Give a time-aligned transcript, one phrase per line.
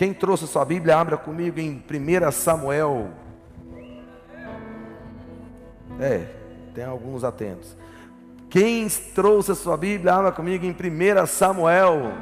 [0.00, 3.10] Quem trouxe sua Bíblia, abra comigo em 1 Samuel.
[6.00, 6.26] É,
[6.74, 7.76] tem alguns atentos.
[8.48, 12.14] Quem trouxe sua Bíblia, abra comigo em 1 Samuel.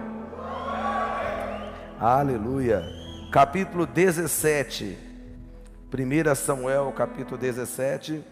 [2.00, 2.82] Aleluia.
[3.30, 4.98] Capítulo 17.
[5.94, 8.24] 1 Samuel, capítulo 17.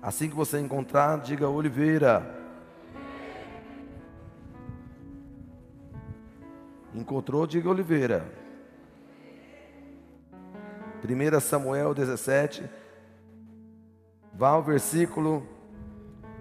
[0.00, 2.41] Assim que você encontrar, diga Oliveira.
[6.94, 8.24] Encontrou, diga Oliveira.
[11.02, 12.68] 1 Samuel 17,
[14.34, 15.46] vá ao versículo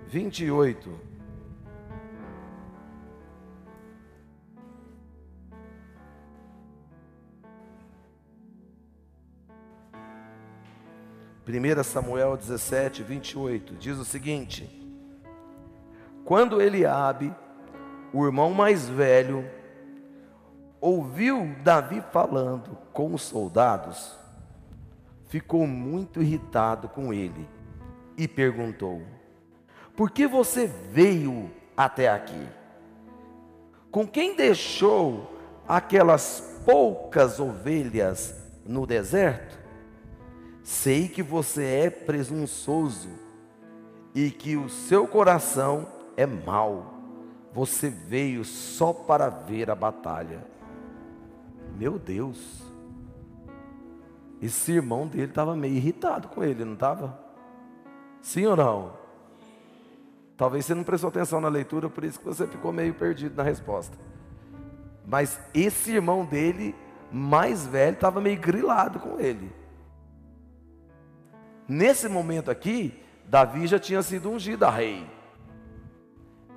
[0.07, 1.12] 28.
[11.45, 14.70] Primeira Samuel 17, 28, diz o seguinte:
[16.23, 17.34] Quando Eliabe,
[18.13, 19.49] o irmão mais velho,
[20.81, 24.18] ouviu Davi falando com os soldados,
[25.29, 27.48] ficou muito irritado com ele
[28.18, 29.04] e perguntou:
[29.96, 32.48] Por que você veio até aqui?
[33.91, 35.37] Com quem deixou
[35.68, 39.59] aquelas poucas ovelhas no deserto?
[40.63, 43.09] Sei que você é presunçoso
[44.13, 46.93] e que o seu coração é mau.
[47.54, 50.46] Você veio só para ver a batalha.
[51.82, 52.62] Meu Deus.
[54.40, 57.20] Esse irmão dele estava meio irritado com ele, não estava?
[58.21, 58.93] Sim ou não?
[60.37, 63.41] Talvez você não prestou atenção na leitura, por isso que você ficou meio perdido na
[63.41, 63.98] resposta.
[65.07, 66.75] Mas esse irmão dele,
[67.12, 69.52] mais velho, estava meio grilado com ele.
[71.68, 72.94] Nesse momento aqui,
[73.25, 75.09] Davi já tinha sido ungido a rei.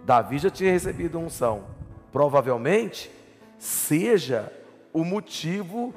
[0.05, 1.65] Davi já tinha recebido unção.
[2.13, 3.11] Provavelmente,
[3.59, 4.53] seja
[4.95, 5.93] o motivo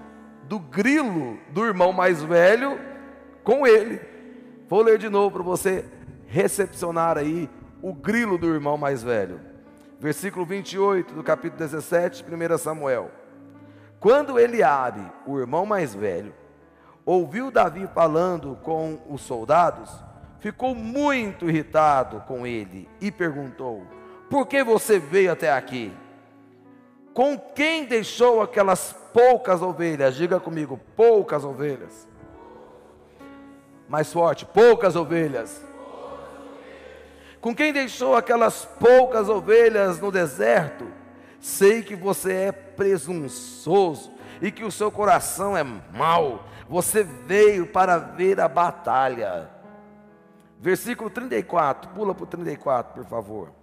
[0.45, 2.79] do grilo do irmão mais velho
[3.43, 4.01] com ele.
[4.67, 5.85] Vou ler de novo para você
[6.25, 7.47] recepcionar aí
[7.81, 9.39] o grilo do irmão mais velho.
[9.99, 13.11] Versículo 28 do capítulo 17, 1 Samuel.
[13.99, 16.33] Quando Eliabe, o irmão mais velho,
[17.05, 19.91] ouviu Davi falando com os soldados,
[20.39, 23.83] ficou muito irritado com ele e perguntou:
[24.29, 25.93] Por que você veio até aqui?
[27.17, 30.13] Com quem deixou aquelas poucas ovelhas?
[30.13, 32.07] Diga comigo, poucas ovelhas.
[33.89, 35.65] Mais forte, poucas ovelhas.
[37.41, 40.85] Com quem deixou aquelas poucas ovelhas no deserto?
[41.39, 46.45] Sei que você é presunçoso e que o seu coração é mau.
[46.69, 49.49] Você veio para ver a batalha.
[50.59, 53.56] Versículo 34, pula para o 34, por favor.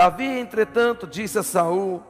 [0.00, 2.02] Davi, entretanto, disse a Saul: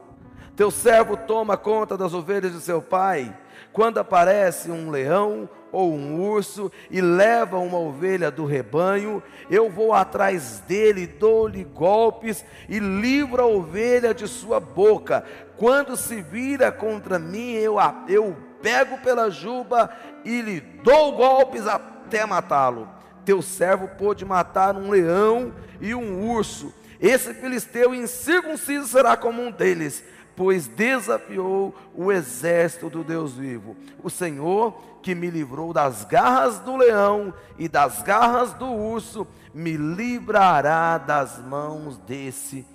[0.55, 3.37] Teu servo toma conta das ovelhas de seu pai.
[3.73, 9.91] Quando aparece um leão ou um urso e leva uma ovelha do rebanho, eu vou
[9.91, 15.25] atrás dele, dou-lhe golpes e livro a ovelha de sua boca.
[15.57, 17.75] Quando se vira contra mim, eu,
[18.07, 19.89] eu pego pela juba
[20.23, 22.87] e lhe dou golpes até matá-lo.
[23.25, 29.51] Teu servo pôde matar um leão e um urso esse filisteu incircunciso será como um
[29.51, 30.03] deles,
[30.35, 33.75] pois desafiou o exército do Deus vivo.
[34.03, 39.75] O Senhor, que me livrou das garras do leão e das garras do urso, me
[39.75, 42.65] livrará das mãos desse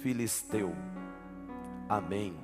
[0.00, 0.74] filisteu.
[1.86, 2.34] Amém.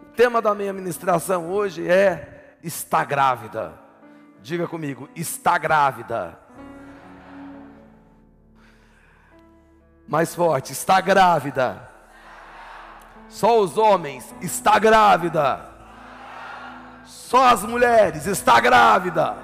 [0.00, 3.78] O tema da minha ministração hoje é está grávida.
[4.42, 6.47] Diga comigo, está grávida.
[10.08, 11.86] Mais forte, está grávida.
[13.28, 15.68] Só os homens, está grávida.
[17.04, 19.36] Só as mulheres, está grávida.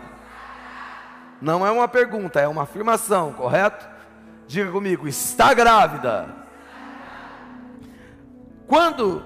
[1.40, 3.86] Não é uma pergunta, é uma afirmação, correto?
[4.46, 6.34] Diga comigo, está grávida.
[8.66, 9.22] Quando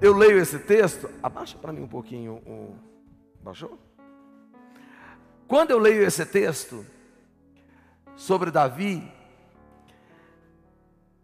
[0.00, 2.76] eu leio esse texto, abaixa para mim um pouquinho o.
[3.42, 3.76] Baixou?
[5.48, 6.86] Quando eu leio esse texto
[8.14, 9.10] sobre Davi,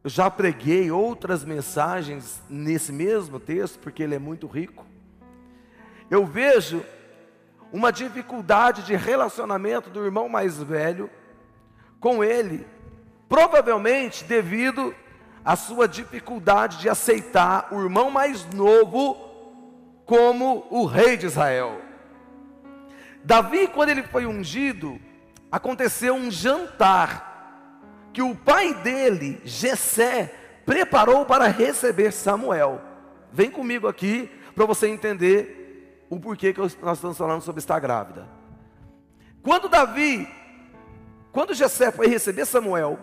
[0.08, 4.86] já preguei outras mensagens nesse mesmo texto, porque ele é muito rico.
[6.08, 6.84] Eu vejo
[7.72, 11.10] uma dificuldade de relacionamento do irmão mais velho
[11.98, 12.66] com ele,
[13.28, 14.94] provavelmente devido
[15.44, 19.16] à sua dificuldade de aceitar o irmão mais novo
[20.04, 21.80] como o rei de Israel.
[23.24, 25.00] Davi, quando ele foi ungido,
[25.50, 27.25] aconteceu um jantar
[28.16, 30.32] que o pai dele, Jessé,
[30.64, 32.80] preparou para receber Samuel.
[33.30, 38.26] Vem comigo aqui para você entender o porquê que nós estamos falando sobre estar grávida.
[39.42, 40.26] Quando Davi,
[41.30, 42.98] quando Jessé foi receber Samuel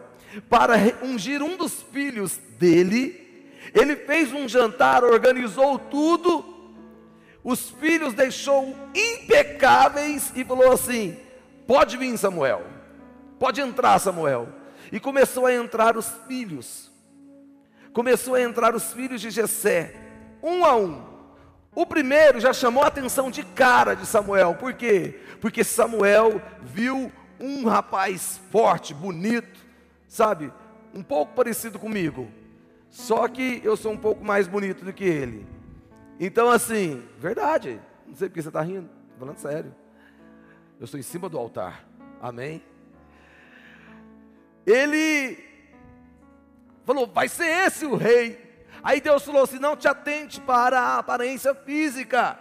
[0.50, 0.74] para
[1.04, 6.44] ungir um dos filhos dele, ele fez um jantar, organizou tudo,
[7.44, 11.16] os filhos deixou impecáveis e falou assim:
[11.68, 12.64] Pode vir, Samuel,
[13.38, 14.63] pode entrar, Samuel.
[14.94, 16.92] E começou a entrar os filhos,
[17.94, 19.96] começou a entrar os filhos de Jessé,
[20.44, 21.04] um a um.
[21.74, 25.20] O primeiro já chamou a atenção de cara de Samuel, por quê?
[25.42, 29.66] Porque Samuel viu um rapaz forte, bonito,
[30.08, 30.54] sabe,
[30.94, 32.30] um pouco parecido comigo,
[32.88, 35.48] só que eu sou um pouco mais bonito do que ele.
[36.20, 39.74] Então, assim, verdade, não sei porque você está rindo, falando sério.
[40.80, 41.84] Eu estou em cima do altar,
[42.22, 42.62] amém?
[44.66, 45.44] Ele
[46.86, 48.66] falou: vai ser esse o rei.
[48.84, 52.38] Aí Deus falou assim: não te atente para a aparência física,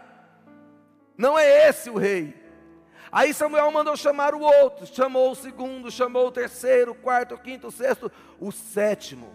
[1.16, 2.40] não é esse o rei.
[3.10, 7.38] Aí Samuel mandou chamar o outro, chamou o segundo, chamou o terceiro, o quarto, o
[7.38, 8.10] quinto, o sexto,
[8.40, 9.30] o sétimo.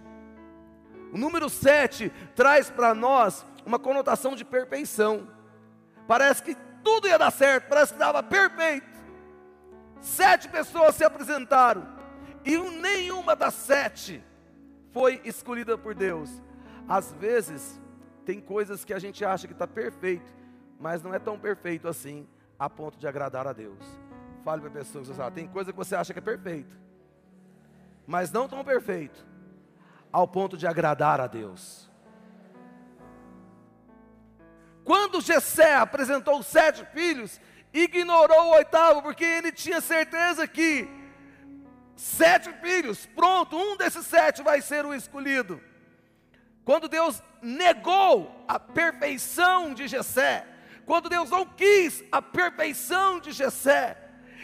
[1.13, 5.27] O número sete traz para nós uma conotação de perfeição.
[6.07, 8.87] Parece que tudo ia dar certo, parece que dava perfeito.
[10.01, 11.87] Sete pessoas se apresentaram,
[12.47, 14.23] e nenhuma das sete
[14.93, 16.29] foi escolhida por Deus.
[16.87, 17.77] Às vezes,
[18.25, 20.33] tem coisas que a gente acha que está perfeito,
[20.79, 22.25] mas não é tão perfeito assim,
[22.57, 23.77] a ponto de agradar a Deus.
[24.45, 26.73] Fale para a pessoa que você sabe, tem coisa que você acha que é perfeito,
[28.07, 29.27] mas não tão perfeito,
[30.09, 31.91] ao ponto de agradar a Deus.
[34.85, 37.41] Quando Jessé apresentou sete filhos,
[37.73, 40.96] ignorou o oitavo, porque ele tinha certeza que
[41.97, 45.59] sete filhos, pronto, um desses sete vai ser o escolhido.
[46.63, 50.45] Quando Deus negou a perfeição de Jessé,
[50.85, 53.97] quando Deus não quis a perfeição de Jessé,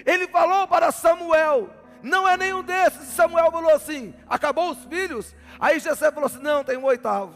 [0.06, 1.70] ele falou para Samuel:
[2.02, 3.08] não é nenhum desses.
[3.10, 5.36] Samuel falou assim: acabou os filhos.
[5.60, 7.34] Aí Jessé falou assim: não, tem um oitavo.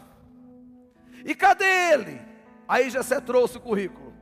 [1.24, 2.20] E cadê ele?
[2.68, 4.14] Aí Jessé trouxe o currículo.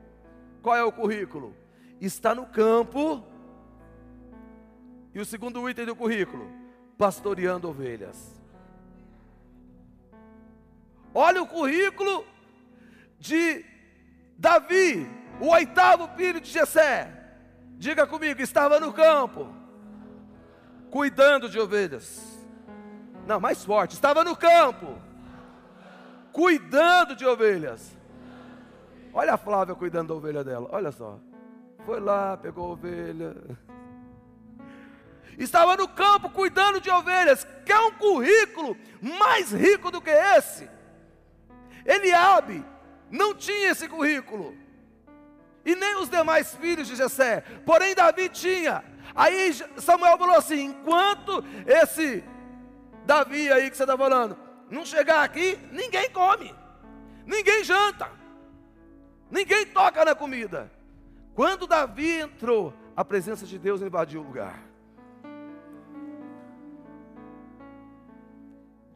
[0.63, 1.57] Qual é o currículo?
[2.01, 3.25] Está no campo.
[5.17, 6.47] E o segundo item do currículo:
[6.99, 8.39] pastoreando ovelhas.
[11.15, 12.23] Olha o currículo
[13.19, 13.65] de
[14.37, 15.09] Davi,
[15.41, 17.11] o oitavo filho de Jessé.
[17.79, 19.49] Diga comigo, estava no campo,
[20.91, 22.39] cuidando de ovelhas.
[23.27, 24.99] Não, mais forte, estava no campo,
[26.31, 27.97] cuidando de ovelhas.
[29.15, 31.19] Olha a Flávia cuidando da ovelha dela, olha só.
[31.87, 33.35] Foi lá, pegou a ovelha.
[35.39, 37.47] Estava no campo cuidando de ovelhas.
[37.65, 40.69] Quer um currículo mais rico do que esse?
[41.85, 42.65] Eliabe
[43.11, 44.57] não tinha esse currículo.
[45.65, 47.43] E nem os demais filhos de Jessé.
[47.65, 48.85] Porém Davi tinha.
[49.15, 52.25] Aí Samuel falou assim: enquanto esse
[53.05, 54.37] Davi aí que você está falando
[54.71, 56.53] não chegar aqui, ninguém come,
[57.25, 58.11] ninguém janta,
[59.31, 60.71] ninguém toca na comida.
[61.35, 64.66] Quando Davi entrou, a presença de Deus invadiu o lugar.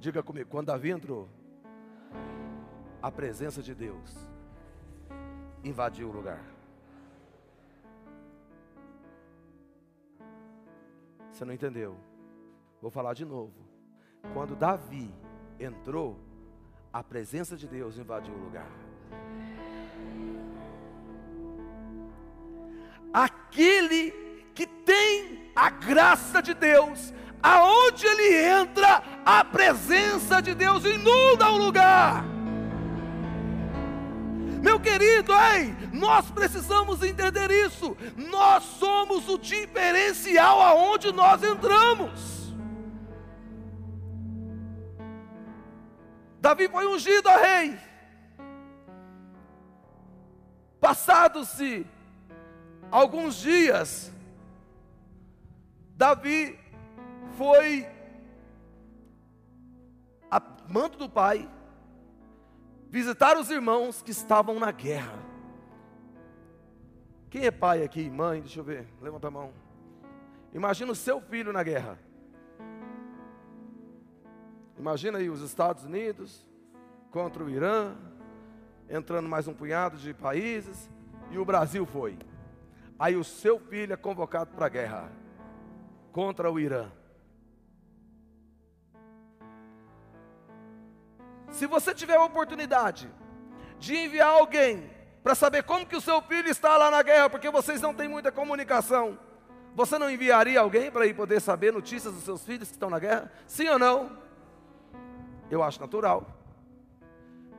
[0.00, 1.28] Diga comigo, quando Davi entrou,
[3.02, 4.16] a presença de Deus
[5.62, 6.42] invadiu o lugar.
[11.30, 11.98] Você não entendeu?
[12.80, 13.52] Vou falar de novo.
[14.32, 15.14] Quando Davi
[15.58, 16.18] entrou,
[16.90, 18.70] a presença de Deus invadiu o lugar.
[23.12, 24.12] Aquele
[24.54, 31.56] que tem a graça de Deus, aonde ele entra, a presença de Deus inunda o
[31.56, 32.24] lugar.
[34.62, 37.96] Meu querido, ei, nós precisamos entender isso.
[38.14, 42.40] Nós somos o diferencial aonde nós entramos.
[46.40, 47.78] Davi foi ungido a rei.
[50.78, 51.86] Passados-se
[52.90, 54.12] alguns dias,
[55.96, 56.59] Davi
[57.36, 57.86] foi
[60.30, 61.48] a manto do pai
[62.88, 65.18] visitar os irmãos que estavam na guerra.
[67.30, 68.40] Quem é pai aqui, mãe?
[68.40, 69.52] Deixa eu ver, levanta a mão.
[70.52, 71.96] Imagina o seu filho na guerra.
[74.76, 76.44] Imagina aí os Estados Unidos
[77.10, 77.94] contra o Irã,
[78.88, 80.90] entrando mais um punhado de países,
[81.30, 82.18] e o Brasil foi.
[82.98, 85.12] Aí o seu filho é convocado para a guerra
[86.12, 86.90] contra o Irã.
[91.60, 93.06] Se você tiver a oportunidade
[93.78, 94.90] de enviar alguém
[95.22, 98.08] para saber como que o seu filho está lá na guerra, porque vocês não têm
[98.08, 99.18] muita comunicação,
[99.74, 102.98] você não enviaria alguém para ir poder saber notícias dos seus filhos que estão na
[102.98, 103.30] guerra?
[103.46, 104.16] Sim ou não?
[105.50, 106.26] Eu acho natural.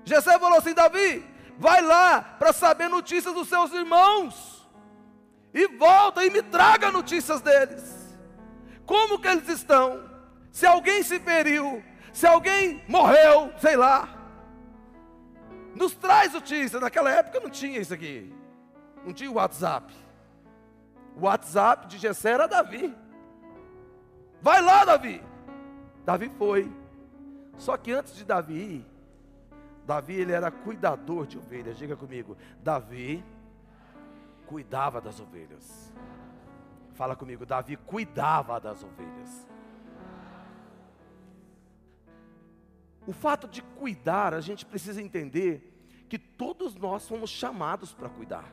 [0.03, 1.23] Jessé falou assim: Davi,
[1.59, 4.67] vai lá para saber notícias dos seus irmãos.
[5.53, 8.17] E volta e me traga notícias deles.
[8.83, 10.09] Como que eles estão?
[10.51, 14.09] Se alguém se feriu, se alguém morreu, sei lá.
[15.75, 16.81] Nos traz notícias.
[16.81, 18.33] Naquela época não tinha isso aqui.
[19.05, 19.93] Não tinha WhatsApp.
[21.15, 22.95] O WhatsApp de Jessé era Davi.
[24.41, 25.23] Vai lá, Davi.
[26.05, 26.71] Davi foi.
[27.57, 28.85] Só que antes de Davi ir,
[29.85, 31.77] Davi ele era cuidador de ovelhas.
[31.77, 33.23] Diga comigo, Davi
[34.47, 35.93] cuidava das ovelhas.
[36.93, 39.47] Fala comigo, Davi cuidava das ovelhas.
[43.11, 48.45] O fato de cuidar, a gente precisa entender que todos nós fomos chamados para cuidar.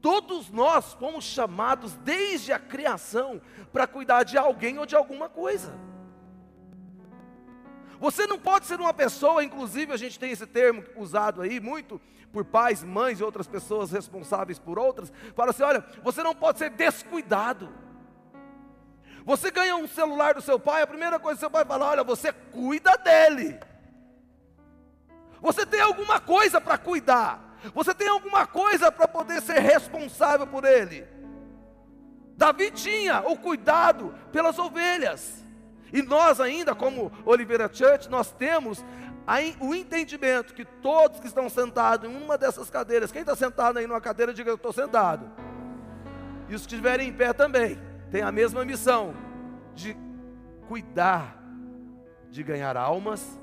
[0.00, 5.76] Todos nós fomos chamados desde a criação para cuidar de alguém ou de alguma coisa.
[7.98, 12.00] Você não pode ser uma pessoa, inclusive a gente tem esse termo usado aí muito
[12.32, 15.12] por pais, mães e outras pessoas responsáveis por outras.
[15.34, 17.68] Fala assim: olha, você não pode ser descuidado.
[19.26, 22.04] Você ganha um celular do seu pai, a primeira coisa que seu pai fala: olha,
[22.04, 23.58] você cuida dele.
[25.40, 27.58] Você tem alguma coisa para cuidar.
[27.74, 31.04] Você tem alguma coisa para poder ser responsável por ele.
[32.36, 35.44] Davi tinha o cuidado pelas ovelhas.
[35.92, 38.84] E nós ainda, como Oliveira Church, nós temos
[39.58, 43.88] o entendimento que todos que estão sentados em uma dessas cadeiras, quem está sentado aí
[43.88, 45.28] numa cadeira, diga eu estou sentado.
[46.48, 47.76] E os que estiverem em pé também,
[48.16, 49.14] têm a mesma missão
[49.74, 49.94] de
[50.68, 51.36] cuidar,
[52.30, 53.38] de ganhar almas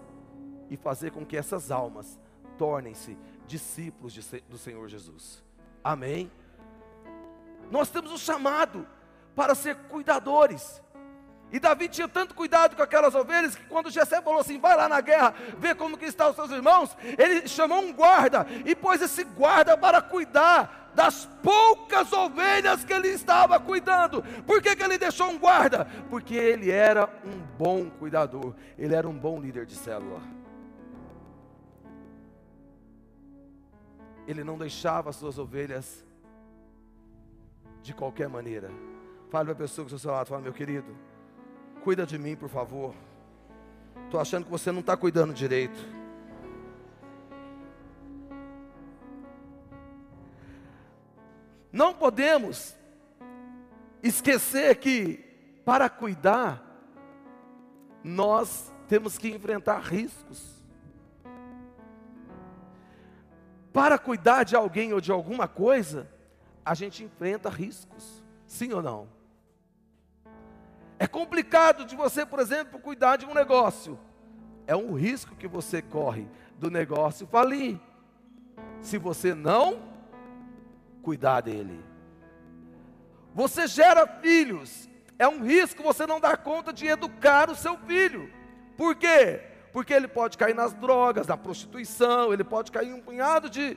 [0.67, 2.19] e fazer com que essas almas
[2.57, 3.15] tornem-se
[3.45, 5.43] discípulos de, do Senhor Jesus.
[5.83, 6.31] Amém?
[7.69, 8.87] Nós temos o chamado
[9.35, 10.81] para ser cuidadores.
[11.51, 14.89] E Davi tinha tanto cuidado com aquelas ovelhas que quando Jessé falou assim: "Vai lá
[14.89, 19.03] na guerra, vê como que estão os seus irmãos", ele chamou um guarda e pôs
[19.03, 24.23] esse guarda para cuidar das poucas ovelhas que ele estava cuidando.
[24.45, 25.85] Por que, que ele deixou um guarda?
[26.09, 30.21] Porque ele era um bom cuidador, ele era um bom líder de célula.
[34.27, 36.05] Ele não deixava as suas ovelhas
[37.81, 38.71] de qualquer maneira.
[39.29, 40.95] Fale para a pessoa que está ao seu lado, fala, meu querido,
[41.83, 42.93] cuida de mim, por favor.
[44.05, 46.02] Estou achando que você não está cuidando direito.
[51.73, 52.75] Não podemos
[54.03, 55.17] esquecer que,
[55.65, 56.63] para cuidar,
[58.03, 60.61] nós temos que enfrentar riscos.
[63.73, 66.07] Para cuidar de alguém ou de alguma coisa,
[66.63, 68.23] a gente enfrenta riscos.
[68.45, 69.07] Sim ou não?
[70.99, 73.99] É complicado de você, por exemplo, cuidar de um negócio.
[74.67, 76.27] É um risco que você corre
[76.59, 77.81] do negócio falir.
[78.79, 79.92] Se você não
[81.03, 81.79] cuidar dele.
[83.35, 84.89] Você gera filhos.
[85.19, 88.31] É um risco você não dar conta de educar o seu filho.
[88.75, 89.53] Por quê?
[89.73, 93.75] porque ele pode cair nas drogas, na prostituição, ele pode cair em um punhado de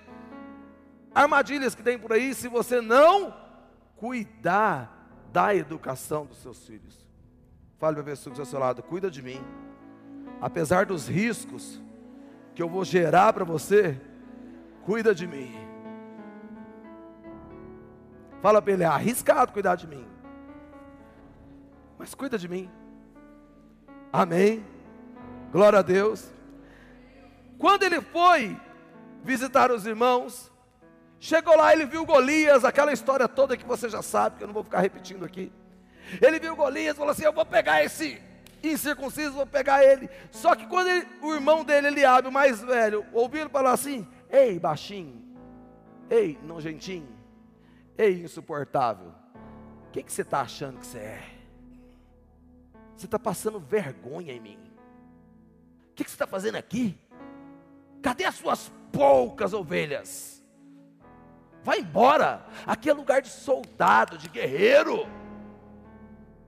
[1.15, 3.35] armadilhas que tem por aí, se você não
[3.97, 7.07] cuidar da educação dos seus filhos.
[7.79, 9.41] Fale para a pessoa que está ao seu lado, cuida de mim.
[10.39, 11.81] Apesar dos riscos
[12.55, 13.99] que eu vou gerar para você,
[14.85, 15.66] cuida de mim.
[18.47, 20.07] Fala para ele, é arriscado cuidar de mim.
[21.99, 22.71] Mas cuida de mim.
[24.13, 24.65] Amém.
[25.51, 26.31] Glória a Deus.
[27.59, 28.57] Quando ele foi
[29.25, 30.49] visitar os irmãos,
[31.19, 34.55] chegou lá, ele viu Golias, aquela história toda que você já sabe, que eu não
[34.55, 35.53] vou ficar repetindo aqui.
[36.23, 38.23] Ele viu Golias falou assim: Eu vou pegar esse
[38.63, 40.09] incircunciso, vou pegar ele.
[40.31, 44.07] Só que quando ele, o irmão dele, Eliabe, o mais velho, ouviu ele falar assim:
[44.31, 45.21] Ei, baixinho,
[46.09, 47.16] ei, nojentinho,
[47.97, 49.13] ei, insuportável,
[49.89, 51.31] o que, que você está achando que você é?
[52.97, 54.67] Você está passando vergonha em mim
[55.97, 56.97] que, que você está fazendo aqui?
[58.03, 60.45] Cadê as suas poucas ovelhas?
[61.65, 62.47] Vai embora.
[62.67, 65.09] Aqui é lugar de soldado, de guerreiro.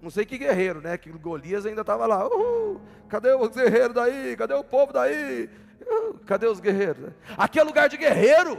[0.00, 0.96] Não sei que guerreiro, né?
[0.96, 2.28] Que Golias ainda estava lá.
[2.28, 4.36] Uhul, cadê os guerreiros daí?
[4.36, 5.50] Cadê o povo daí?
[5.84, 7.10] Uhul, cadê os guerreiros?
[7.36, 8.58] Aqui é lugar de guerreiro.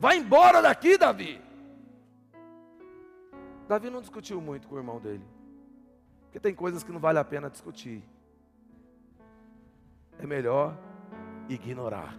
[0.00, 1.42] Vai embora daqui, Davi.
[3.68, 5.22] Davi não discutiu muito com o irmão dele.
[6.22, 8.02] Porque tem coisas que não vale a pena discutir.
[10.18, 10.74] é melhor
[11.50, 12.16] ignorar.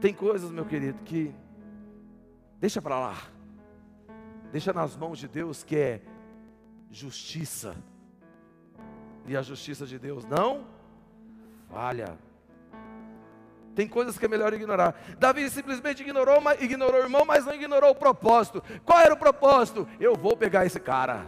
[0.00, 1.34] Tem coisas, meu querido, que
[2.60, 3.16] deixa para lá.
[4.52, 6.02] Deixa nas mãos de Deus que é
[6.88, 7.74] justiça.
[9.26, 10.68] E a justiça de Deus não
[11.68, 12.16] falha.
[13.78, 15.00] Tem coisas que é melhor ignorar.
[15.20, 18.60] Davi simplesmente ignorou, ignorou o irmão, mas não ignorou o propósito.
[18.84, 19.88] Qual era o propósito?
[20.00, 21.24] Eu vou pegar esse cara.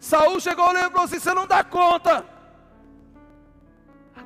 [0.00, 2.26] Saul chegou e falou assim: você não dá conta.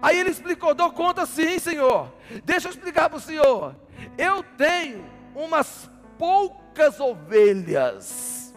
[0.01, 2.11] Aí ele explicou: dou conta sim, Senhor.
[2.47, 3.77] Deixa eu explicar para o Senhor.
[4.17, 8.57] Eu tenho umas poucas ovelhas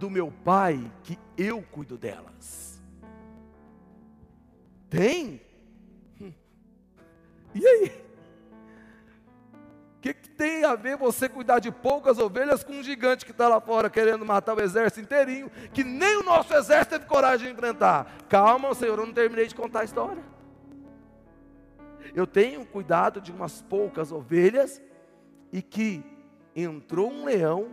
[0.00, 2.82] do meu pai que eu cuido delas.
[4.90, 5.47] Tem?
[7.58, 8.08] E aí?
[9.96, 13.32] O que, que, tem a ver você cuidar de poucas ovelhas com um gigante que
[13.32, 17.48] está lá fora querendo matar o exército inteirinho, que nem o nosso exército teve coragem
[17.48, 18.06] de enfrentar?
[18.28, 20.22] Calma, Senhor, eu não terminei de contar a história.
[22.14, 24.80] Eu tenho cuidado de umas poucas ovelhas
[25.52, 26.04] e que
[26.54, 27.68] entrou um leão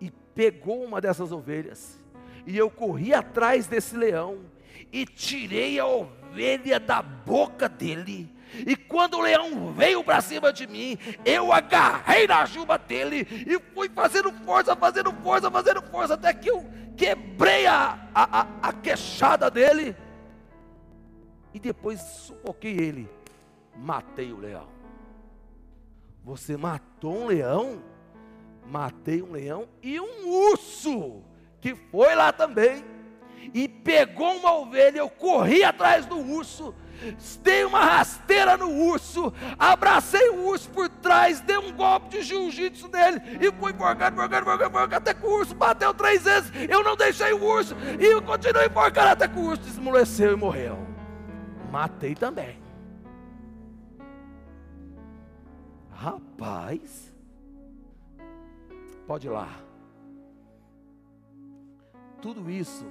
[0.00, 1.98] e pegou uma dessas ovelhas.
[2.46, 4.38] E eu corri atrás desse leão
[4.90, 10.66] e tirei a ovelha da boca dele e quando o leão veio para cima de
[10.66, 16.32] mim, eu agarrei na juba dele e fui fazendo força, fazendo força, fazendo força, até
[16.32, 16.64] que eu
[16.96, 19.96] quebrei a, a, a, queixada dele.
[21.54, 23.08] E depois sufoquei ele,
[23.76, 24.68] matei o leão.
[26.24, 27.82] Você matou um leão?
[28.66, 31.22] Matei um leão e um urso,
[31.60, 32.84] que foi lá também,
[33.52, 34.98] e pegou uma ovelha.
[34.98, 36.74] Eu corri atrás do urso
[37.42, 42.88] dei uma rasteira no urso, abracei o urso por trás, dei um golpe de jiu-jitsu
[42.88, 46.50] nele e fui enforcando, enforcando, enforcando, enforcando, até que o urso bateu três vezes.
[46.68, 50.36] Eu não deixei o urso e eu continuei enforcando até que o urso desmoleceu e
[50.36, 50.78] morreu.
[51.70, 52.58] Matei também.
[55.92, 57.14] Rapaz,
[59.06, 59.48] pode ir lá.
[62.22, 62.86] Tudo isso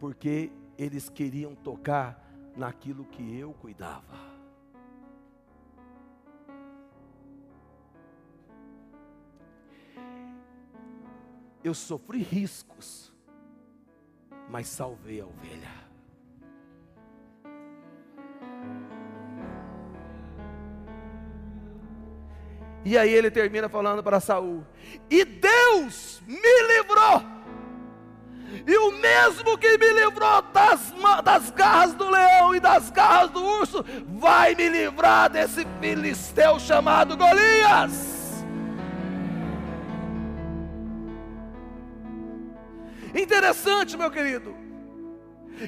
[0.00, 2.23] porque eles queriam tocar
[2.56, 4.34] naquilo que eu cuidava.
[11.62, 13.12] Eu sofri riscos,
[14.50, 15.84] mas salvei a ovelha.
[22.84, 24.62] E aí ele termina falando para Saul:
[25.10, 27.33] "E Deus me livrou
[28.66, 33.44] e o mesmo que me livrou das, das garras do leão e das garras do
[33.44, 38.14] urso, vai me livrar desse filisteu chamado Golias.
[43.14, 44.56] Interessante, meu querido,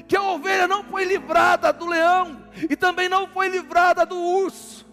[0.07, 4.85] que a ovelha não foi livrada do leão e também não foi livrada do urso.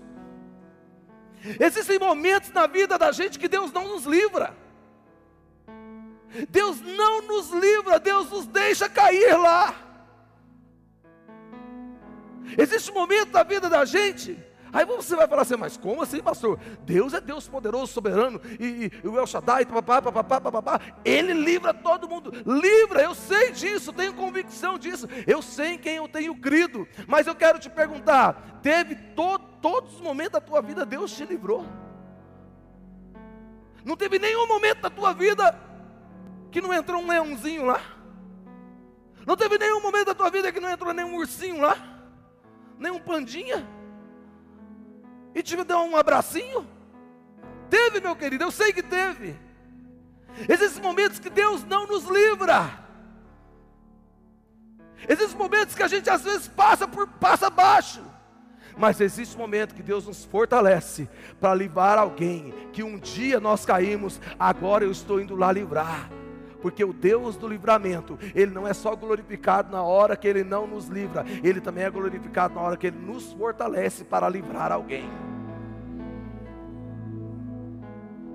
[1.59, 4.64] Existem momentos na vida da gente que Deus não nos livra.
[6.49, 9.75] Deus não nos livra, Deus nos deixa cair lá.
[12.59, 14.39] Existe um momento da vida da gente,
[14.73, 16.59] aí você vai falar assim, mas como assim, pastor?
[16.83, 21.73] Deus é Deus poderoso, soberano, e, e o El Shaddai, papapá, papapá, papapá, Ele livra
[21.73, 26.35] todo mundo, livra, eu sei disso, tenho convicção disso, eu sei em quem eu tenho
[26.37, 31.13] crido, mas eu quero te perguntar, teve to, todos os momentos da tua vida, Deus
[31.13, 31.65] te livrou?
[33.85, 35.59] Não teve nenhum momento da tua vida
[36.55, 37.81] que não entrou um leãozinho lá?
[39.27, 41.77] Não teve nenhum momento da tua vida que não entrou nenhum ursinho lá?
[42.79, 43.69] Nenhum pandinha?
[45.35, 46.65] E te deu um abracinho?
[47.69, 49.37] Teve, meu querido, eu sei que teve.
[50.49, 52.71] Existem momentos que Deus não nos livra.
[55.09, 58.01] Existem momentos que a gente às vezes passa por passa abaixo.
[58.77, 61.09] Mas existe um momento que Deus nos fortalece
[61.41, 66.09] para livrar alguém que um dia nós caímos, agora eu estou indo lá livrar
[66.65, 70.67] porque o Deus do livramento, Ele não é só glorificado na hora que Ele não
[70.67, 75.07] nos livra, Ele também é glorificado na hora que Ele nos fortalece para livrar alguém.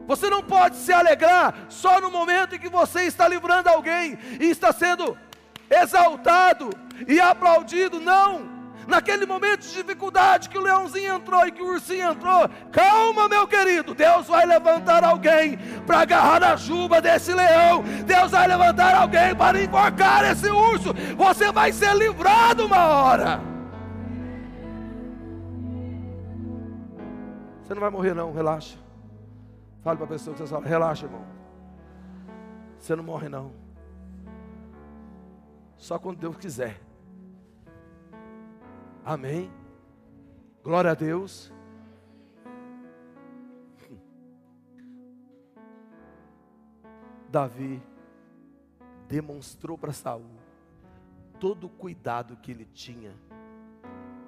[0.06, 4.52] Você não pode se alegrar só no momento em que você está livrando alguém e
[4.52, 5.18] está sendo
[5.68, 6.70] exaltado
[7.08, 8.59] e aplaudido, não
[8.89, 13.47] naquele momento de dificuldade que o leãozinho entrou e que o ursinho entrou, calma, meu
[13.47, 19.36] querido, Deus vai levantar alguém para agarrar a juba desse leão, Deus vai levantar alguém
[19.36, 23.41] para enforcar esse urso, você vai ser livrado uma hora.
[27.63, 28.80] Você não vai morrer, não, relaxa.
[29.84, 31.23] Fale para a pessoa que você fala, relaxa, irmão.
[32.80, 33.52] Você não morre, não.
[35.78, 36.88] só quando Deus quiser.
[39.10, 39.52] Amém.
[40.63, 41.52] Glória a Deus.
[47.28, 47.82] Davi
[49.08, 50.30] demonstrou para Saul
[51.39, 53.15] todo o cuidado que ele tinha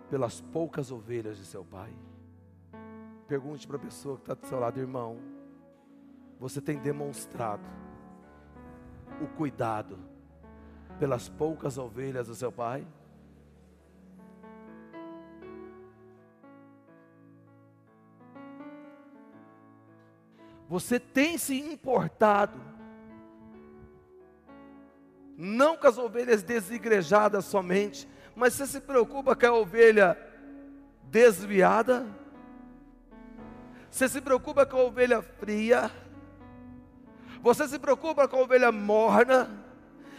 [0.10, 1.94] pelas poucas ovelhas de seu pai.
[3.28, 5.20] Pergunte para a pessoa que está do seu lado, irmão,
[6.39, 7.70] você tem demonstrado
[9.22, 10.00] o cuidado
[10.98, 12.84] pelas poucas ovelhas do seu pai?
[20.72, 22.58] Você tem se importado
[25.36, 30.18] não com as ovelhas desigrejadas somente, mas você se preocupa com a ovelha
[31.04, 32.08] desviada?
[33.90, 35.92] Você se preocupa com a ovelha fria?
[37.42, 39.50] Você se preocupa com a ovelha morna?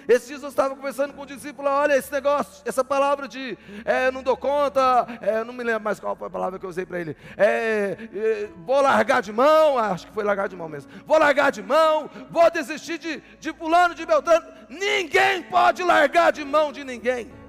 [0.09, 4.11] Esses dias eu estava conversando com o discípulo, olha esse negócio, essa palavra de é,
[4.11, 6.85] não dou conta, é, não me lembro mais qual foi a palavra que eu usei
[6.85, 7.17] para ele.
[7.37, 10.91] É, é, vou largar de mão, acho que foi largar de mão mesmo.
[11.07, 14.47] Vou largar de mão, vou desistir de, de fulano, de Beltrano.
[14.69, 17.42] Ninguém pode largar de mão de ninguém.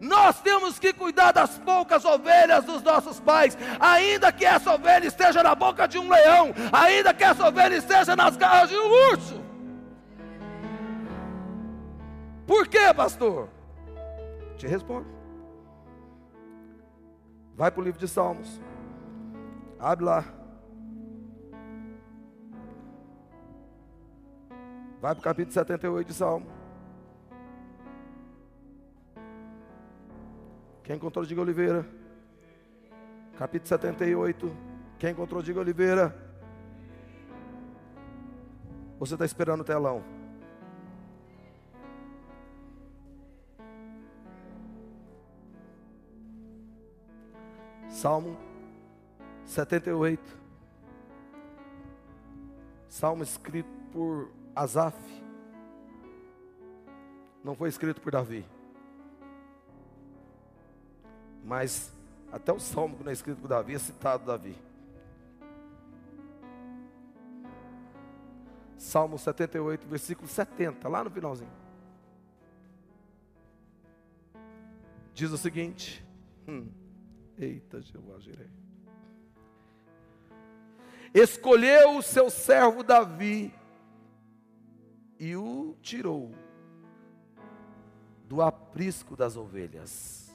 [0.00, 5.42] Nós temos que cuidar das poucas ovelhas dos nossos pais, ainda que essa ovelha esteja
[5.42, 9.40] na boca de um leão, ainda que essa ovelha esteja nas garras de um urso.
[12.46, 13.48] Por quê, pastor?
[14.56, 15.06] Te respondo.
[17.54, 18.60] Vai para o livro de Salmos.
[19.78, 20.24] Abre lá.
[25.00, 26.57] Vai para o capítulo 78 de Salmo.
[30.88, 31.86] Quem encontrou, diga Oliveira.
[33.36, 34.56] Capítulo 78.
[34.98, 36.16] Quem encontrou, diga Oliveira.
[38.98, 40.02] Você está esperando o telão?
[47.90, 48.38] Salmo
[49.44, 50.38] 78.
[52.88, 54.96] Salmo escrito por Asaf.
[57.44, 58.42] Não foi escrito por Davi.
[61.48, 61.90] Mas
[62.30, 64.54] até o salmo que não é escrito por Davi é citado Davi.
[68.76, 71.50] Salmo 78, versículo 70, lá no finalzinho.
[75.14, 76.06] Diz o seguinte:
[76.46, 76.68] hum,
[77.38, 78.50] Eita, Jeová Jirei.
[81.14, 83.54] Escolheu o seu servo Davi
[85.18, 86.30] e o tirou
[88.28, 90.27] do aprisco das ovelhas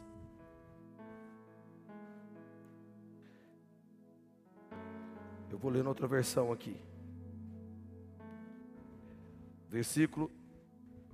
[5.54, 6.76] Eu vou ler outra versão aqui.
[9.70, 10.32] Versículo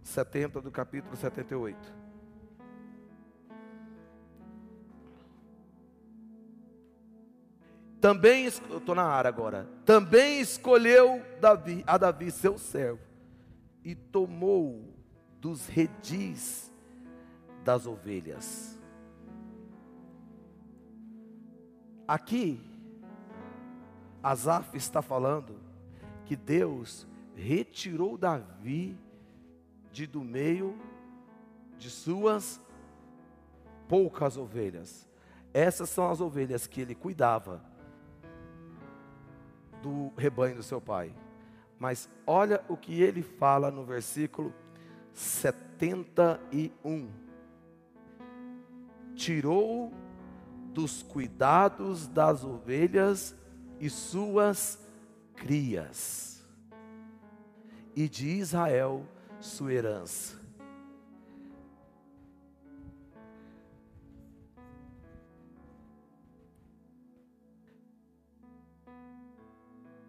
[0.02, 1.78] 70 do capítulo 78.
[8.00, 9.68] Também, estou na área agora.
[9.84, 13.02] Também escolheu Davi, a Davi, seu servo,
[13.84, 14.90] e tomou
[15.42, 16.72] dos redis
[17.66, 18.80] das ovelhas.
[22.08, 22.69] Aqui
[24.22, 25.56] Asaf está falando
[26.26, 28.98] que Deus retirou Davi
[29.92, 30.78] de do meio
[31.78, 32.62] de suas
[33.88, 35.08] poucas ovelhas.
[35.54, 37.64] Essas são as ovelhas que ele cuidava
[39.82, 41.14] do rebanho do seu pai.
[41.80, 44.54] Mas olha o que ele fala no versículo
[45.14, 47.10] 71.
[49.16, 49.92] Tirou
[50.74, 53.36] dos cuidados das ovelhas
[53.80, 54.80] e suas
[55.36, 56.46] crias,
[57.96, 59.06] e de Israel
[59.40, 60.38] sua herança.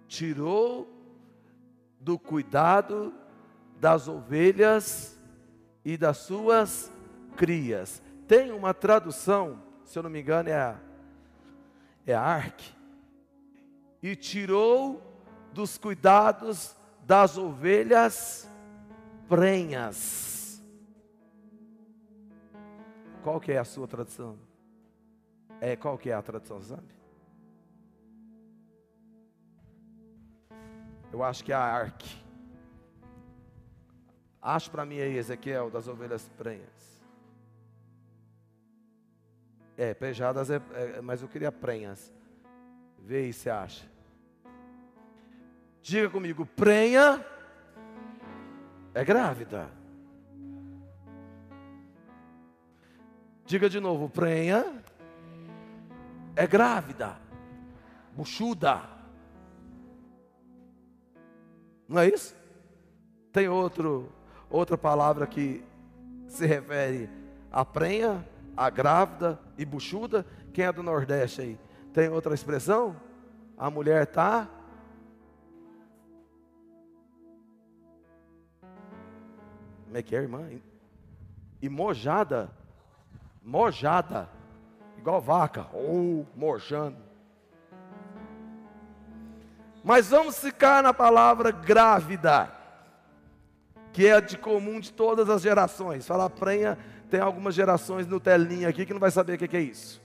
[0.08, 0.92] Tirou
[2.00, 3.14] do cuidado
[3.78, 5.18] das ovelhas
[5.84, 6.90] e das suas
[7.36, 8.02] crias.
[8.26, 10.80] Tem uma tradução, se eu não me engano, é a,
[12.06, 12.20] é a
[14.02, 15.02] e tirou
[15.52, 18.48] dos cuidados das ovelhas
[19.28, 20.62] prenhas.
[23.22, 24.38] Qual que é a sua tradução?
[25.60, 26.88] É qual que é a tradução, sabe?
[31.12, 32.24] Eu acho que é a arque.
[34.40, 36.90] Acho para mim aí, Ezequiel, das ovelhas prenhas.
[39.76, 42.12] É, pejadas é, é, mas eu queria prenhas.
[43.04, 43.84] Vê aí se acha.
[45.82, 47.24] Diga comigo, prenha
[48.94, 49.68] é grávida.
[53.44, 54.64] Diga de novo, prenha
[56.36, 57.18] é grávida,
[58.16, 58.82] buchuda.
[61.88, 62.36] Não é isso?
[63.32, 64.12] Tem outro,
[64.48, 65.64] outra palavra que
[66.28, 67.10] se refere
[67.50, 68.24] a prenha,
[68.56, 70.24] a grávida e buchuda.
[70.52, 71.58] Quem é do Nordeste aí?
[71.92, 72.96] Tem outra expressão?
[73.58, 74.48] A mulher está
[79.90, 80.48] Como é que é, irmã?
[81.60, 82.48] E mojada.
[83.42, 84.28] Mojada.
[84.96, 85.66] Igual vaca.
[85.72, 86.96] Ou oh, mojando.
[89.82, 92.52] Mas vamos ficar na palavra grávida.
[93.92, 96.06] Que é de comum de todas as gerações.
[96.06, 96.78] Falar prenha,
[97.10, 100.00] tem algumas gerações no telinha aqui que não vai saber o que é isso.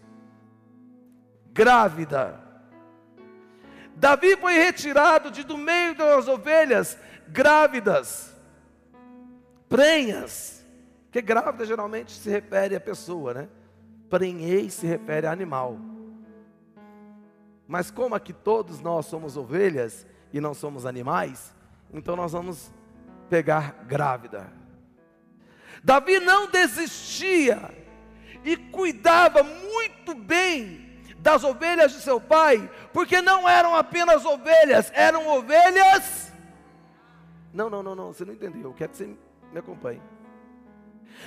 [1.55, 2.37] Grávida.
[3.95, 6.97] Davi foi retirado de do meio das ovelhas
[7.29, 8.35] grávidas
[9.69, 10.65] prenhas,
[11.09, 13.49] que grávida geralmente se refere à pessoa, né?
[14.09, 15.79] Prenhei se refere a animal.
[17.65, 21.55] Mas como aqui todos nós somos ovelhas e não somos animais,
[21.93, 22.69] então nós vamos
[23.29, 24.51] pegar grávida.
[25.81, 27.71] Davi não desistia
[28.43, 30.84] e cuidava muito bem
[31.19, 36.31] das ovelhas de seu pai, porque não eram apenas ovelhas, eram ovelhas.
[37.53, 38.69] Não, não, não, não, você não entendeu.
[38.69, 39.15] Eu quero que você
[39.51, 40.01] me acompanhe.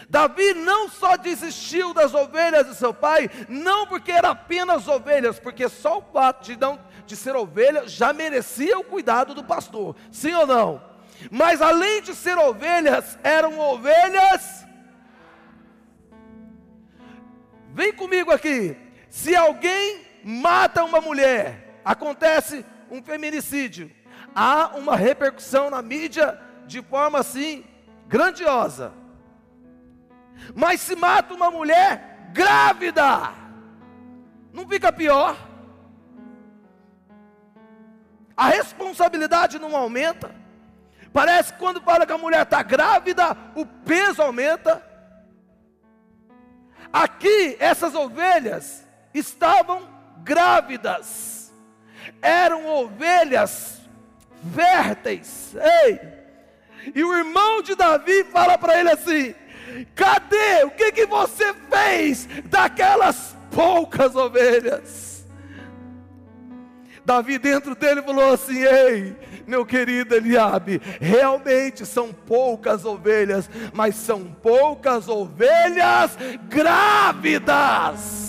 [0.09, 5.69] Davi não só desistiu das ovelhas de seu pai, não porque era apenas ovelhas, porque
[5.69, 10.35] só o fato de, não, de ser ovelha já merecia o cuidado do pastor, sim
[10.35, 10.83] ou não?
[11.31, 14.67] Mas além de ser ovelhas, eram ovelhas.
[17.73, 18.77] Vem comigo aqui.
[19.19, 23.91] Se alguém mata uma mulher, acontece um feminicídio,
[24.33, 27.65] há uma repercussão na mídia de forma assim
[28.07, 28.93] grandiosa.
[30.55, 33.33] Mas se mata uma mulher grávida,
[34.53, 35.37] não fica pior?
[38.37, 40.33] A responsabilidade não aumenta.
[41.13, 44.81] Parece que quando fala que a mulher está grávida, o peso aumenta.
[46.93, 49.89] Aqui, essas ovelhas estavam
[50.23, 51.53] grávidas,
[52.21, 53.81] eram ovelhas
[54.55, 55.55] férteis.
[55.55, 56.01] Ei,
[56.95, 59.35] e o irmão de Davi fala para ele assim:
[59.95, 60.65] Cadê?
[60.65, 65.27] O que, que você fez daquelas poucas ovelhas?
[67.05, 69.17] Davi dentro dele falou assim: Ei,
[69.47, 76.17] meu querido Eliabe, realmente são poucas ovelhas, mas são poucas ovelhas
[76.49, 78.28] grávidas.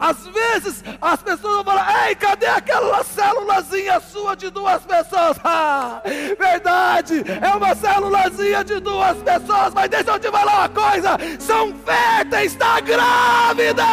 [0.00, 5.36] Às vezes as pessoas vão falar: Ei, cadê aquela célulazinha sua de duas pessoas?
[5.52, 6.00] Ah,
[6.38, 11.74] verdade, é uma célulazinha de duas pessoas, mas deixa eu te falar uma coisa: são
[11.84, 13.84] férteis, está grávida!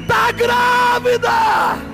[0.00, 1.90] Está grávida!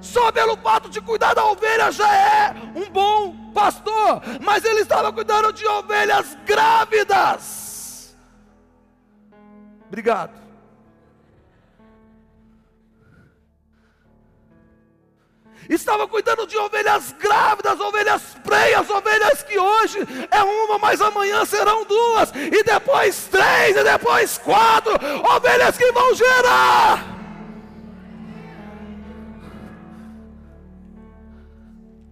[0.00, 5.12] só pelo fato de cuidar da ovelha já é um bom pastor, mas ele estava
[5.12, 8.16] cuidando de ovelhas grávidas.
[9.88, 10.42] Obrigado.
[15.68, 19.98] Estava cuidando de ovelhas grávidas, ovelhas preias, ovelhas que hoje
[20.30, 24.94] é uma, mas amanhã serão duas, e depois três, e depois quatro,
[25.36, 27.12] ovelhas que vão gerar.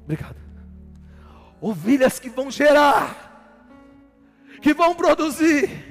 [0.05, 0.40] Obrigado.
[1.61, 3.15] Ovelhas que vão gerar,
[4.63, 5.91] que vão produzir.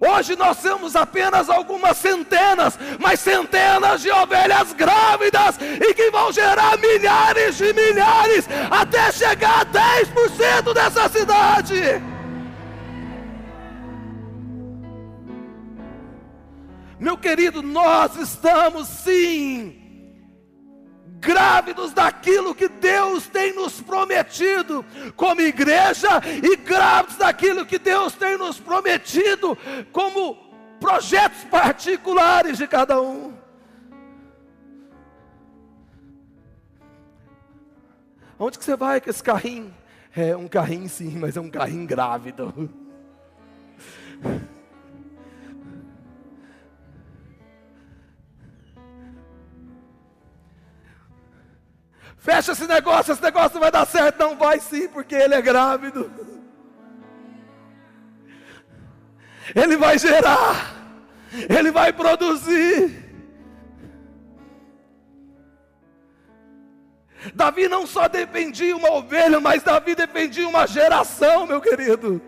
[0.00, 6.76] Hoje nós temos apenas algumas centenas, mas centenas de ovelhas grávidas e que vão gerar
[6.78, 12.02] milhares de milhares até chegar a 10% dessa cidade.
[16.98, 19.85] Meu querido, nós estamos sim
[21.26, 24.84] grávidos daquilo que Deus tem nos prometido
[25.16, 26.08] como igreja
[26.40, 29.58] e grávidos daquilo que Deus tem nos prometido
[29.90, 30.36] como
[30.78, 33.34] projetos particulares de cada um.
[38.38, 39.74] Onde que você vai com esse carrinho?
[40.14, 42.70] É um carrinho sim, mas é um carrinho grávido.
[52.26, 54.18] Fecha esse negócio, esse negócio não vai dar certo.
[54.18, 56.10] Não vai sim, porque ele é grávido.
[59.54, 60.74] Ele vai gerar.
[61.48, 63.04] Ele vai produzir.
[67.32, 72.20] Davi não só defendia uma ovelha, mas Davi defendia uma geração, meu querido.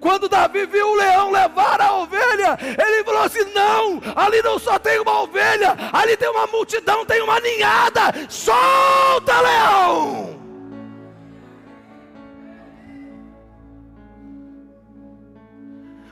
[0.00, 4.78] Quando Davi viu o leão levar a ovelha, ele falou assim: Não, ali não só
[4.78, 8.12] tem uma ovelha, ali tem uma multidão, tem uma ninhada.
[8.28, 10.40] Solta, leão!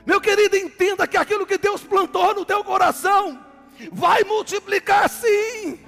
[0.05, 3.39] Meu querido, entenda que aquilo que Deus plantou no teu coração
[3.91, 5.79] vai multiplicar sim.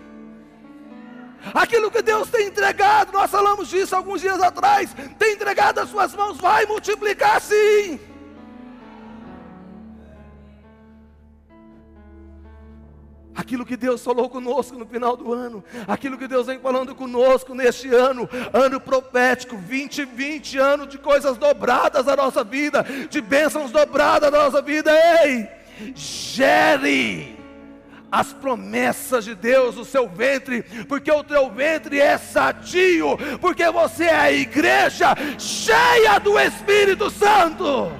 [1.54, 6.14] Aquilo que Deus tem entregado, nós falamos disso alguns dias atrás, tem entregado as suas
[6.16, 8.00] mãos, vai multiplicar sim.
[13.36, 17.56] Aquilo que Deus falou conosco no final do ano, aquilo que Deus vem falando conosco
[17.56, 24.32] neste ano, ano profético, 2020, ano de coisas dobradas na nossa vida, de bênçãos dobradas
[24.32, 24.92] na nossa vida.
[25.26, 25.50] Ei,
[25.96, 27.43] gere
[28.14, 34.04] as promessas de Deus no seu ventre, porque o teu ventre é sadio, porque você
[34.04, 37.92] é a igreja cheia do Espírito Santo.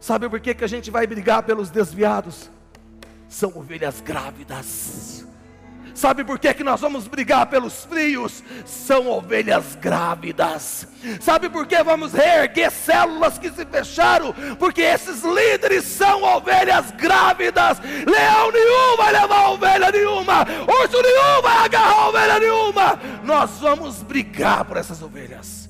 [0.00, 2.50] Sabe por que, que a gente vai brigar pelos desviados?
[3.28, 5.17] São ovelhas grávidas.
[5.98, 8.44] Sabe por que, que nós vamos brigar pelos frios?
[8.64, 10.86] São ovelhas grávidas.
[11.20, 14.32] Sabe por que vamos reerguer células que se fecharam?
[14.60, 17.80] Porque esses líderes são ovelhas grávidas.
[17.80, 20.46] Leão nenhum vai levar ovelha nenhuma.
[20.68, 23.00] Urso nenhum vai agarrar ovelha nenhuma.
[23.24, 25.68] Nós vamos brigar por essas ovelhas.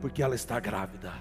[0.00, 1.12] Porque ela está grávida.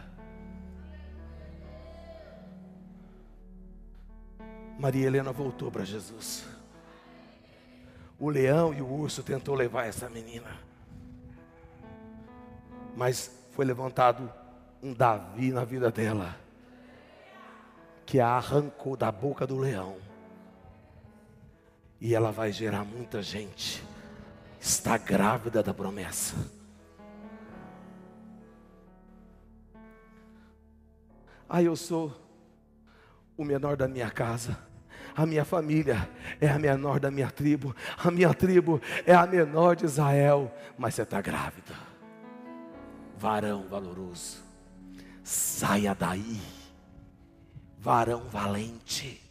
[4.79, 6.52] Maria Helena voltou para Jesus
[8.19, 10.59] o leão e o urso tentou levar essa menina.
[12.95, 14.31] Mas foi levantado
[14.81, 16.35] um Davi na vida dela,
[18.05, 19.97] que a arrancou da boca do leão.
[21.99, 23.83] E ela vai gerar muita gente.
[24.59, 26.35] Está grávida da promessa.
[31.47, 32.11] Ah, eu sou
[33.37, 34.57] o menor da minha casa.
[35.15, 36.09] A minha família
[36.41, 37.75] é a menor da minha tribo.
[38.03, 40.51] A minha tribo é a menor de Israel.
[40.77, 41.73] Mas você está grávida.
[43.17, 44.43] Varão valoroso.
[45.23, 46.41] Saia daí.
[47.79, 49.21] Varão valente.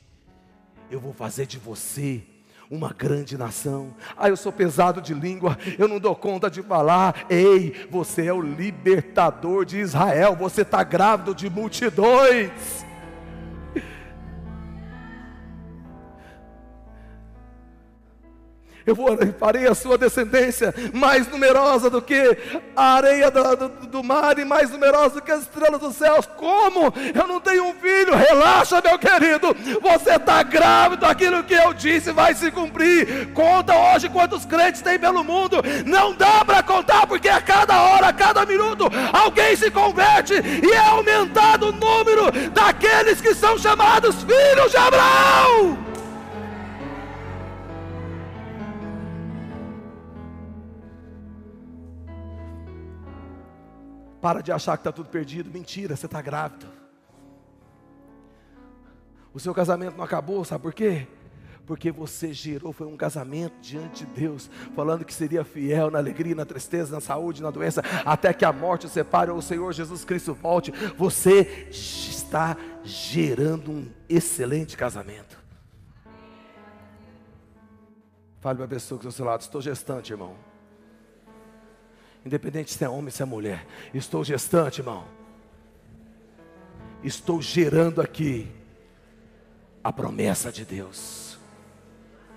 [0.90, 2.22] Eu vou fazer de você
[2.70, 3.94] uma grande nação.
[4.16, 7.26] Ah, eu sou pesado de língua, eu não dou conta de falar.
[7.28, 12.50] Ei, você é o libertador de Israel, você está grávido de multidões.
[18.86, 18.96] Eu
[19.38, 22.36] farei a sua descendência mais numerosa do que
[22.74, 26.26] a areia do, do, do, mar e mais numerosa do que as estrelas dos céus.
[26.36, 26.92] Como?
[27.14, 28.14] Eu não tenho um filho.
[28.14, 29.54] Relaxa, meu querido.
[29.80, 31.06] Você está grávido.
[31.06, 33.32] Aquilo que eu disse vai se cumprir.
[33.32, 35.58] Conta hoje quantos crentes tem pelo mundo.
[35.86, 40.72] Não dá para contar, porque a cada hora, a cada minuto, alguém se converte e
[40.72, 45.91] é aumentado o número daqueles que são chamados filhos de Abraão.
[54.22, 55.50] Para de achar que está tudo perdido.
[55.50, 56.68] Mentira, você está grávido.
[59.34, 61.08] O seu casamento não acabou, sabe por quê?
[61.66, 66.34] Porque você gerou, foi um casamento diante de Deus, falando que seria fiel na alegria,
[66.36, 69.72] na tristeza, na saúde, na doença, até que a morte o separe ou o Senhor
[69.72, 70.70] Jesus Cristo volte.
[70.96, 75.36] Você está gerando um excelente casamento.
[78.38, 80.51] Fale para a pessoa que está do seu lado, estou gestante, irmão.
[82.24, 83.66] Independente se é homem, se é mulher.
[83.92, 85.04] Estou gestante, irmão.
[87.02, 88.48] Estou gerando aqui
[89.82, 91.38] a promessa de Deus.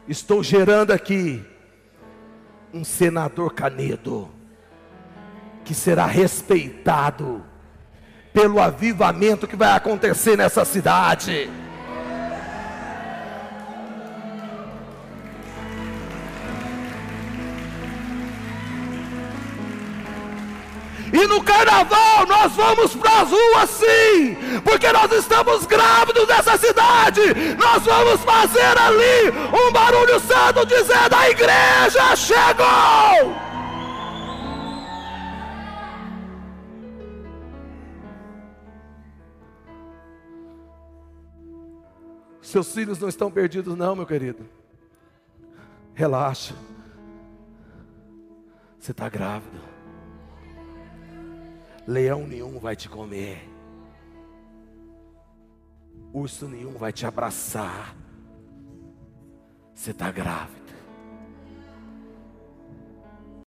[0.07, 1.43] Estou gerando aqui
[2.73, 4.29] um senador canedo
[5.63, 7.43] que será respeitado
[8.33, 11.49] pelo avivamento que vai acontecer nessa cidade.
[21.15, 24.35] E no carnaval nós vamos para as ruas sim,
[24.65, 27.21] porque nós estamos grávidos dessa cidade.
[27.57, 33.33] Nós vamos fazer ali um barulho santo dizendo: a igreja chegou.
[42.41, 44.45] Seus filhos não estão perdidos, não, meu querido.
[45.93, 46.53] Relaxa.
[48.77, 49.74] Você está grávido.
[51.87, 53.47] Leão nenhum vai te comer.
[56.13, 57.95] Urso nenhum vai te abraçar.
[59.73, 60.64] Você está grávida.